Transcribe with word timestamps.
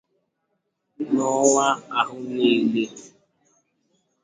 Na 1.13 1.23
ọnwa 1.39 1.67
ahụ 1.99 2.15
nile 2.35 2.85